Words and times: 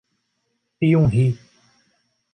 Piumhi 0.79 1.27